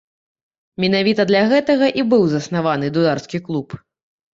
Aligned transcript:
Менавіта 0.83 1.21
для 1.33 1.43
гэтага 1.53 1.93
і 2.01 2.09
быў 2.17 2.23
заснаваны 2.35 2.95
дударскі 3.01 3.47
клуб. 3.49 3.83